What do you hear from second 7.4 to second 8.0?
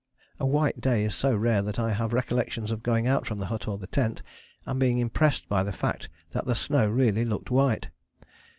white.